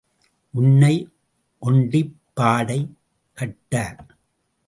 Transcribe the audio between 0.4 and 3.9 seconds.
உன்னை ஒண்டிப் பாடை கட்ட.